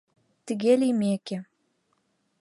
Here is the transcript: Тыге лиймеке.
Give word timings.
Тыге 0.45 0.73
лиймеке. 0.81 1.37